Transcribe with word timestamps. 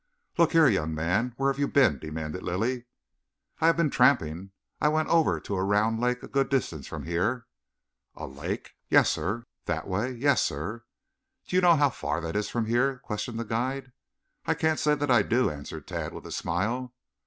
"Look 0.35 0.53
here, 0.53 0.67
young 0.67 0.95
man, 0.95 1.33
where 1.37 1.53
have 1.53 1.59
you 1.59 1.67
been?" 1.67 1.99
demanded 1.99 2.41
Lilly. 2.41 2.85
"I 3.59 3.67
have 3.67 3.77
been 3.77 3.91
tramping. 3.91 4.49
I 4.79 4.87
went 4.87 5.09
over 5.09 5.39
to 5.39 5.55
a 5.55 5.63
round 5.63 5.99
lake 5.99 6.23
a 6.23 6.27
good 6.27 6.49
distance 6.49 6.87
from 6.87 7.03
here." 7.03 7.45
"A 8.15 8.25
lake?" 8.25 8.71
"Yes, 8.89 9.11
sir." 9.11 9.45
"That 9.65 9.87
way?" 9.87 10.13
"Yes, 10.13 10.41
sir." 10.41 10.85
"Do 11.45 11.55
you 11.55 11.61
know 11.61 11.75
how 11.75 11.91
far 11.91 12.19
that 12.19 12.35
is 12.35 12.49
from 12.49 12.65
here?" 12.65 12.97
questioned 13.03 13.37
the 13.37 13.45
guide. 13.45 13.91
"I 14.47 14.55
can't 14.55 14.79
say 14.79 14.95
that 14.95 15.11
I 15.11 15.21
do," 15.21 15.51
answered 15.51 15.87
Tad 15.87 16.15
with 16.15 16.25
a 16.25 16.31
smile. 16.31 16.95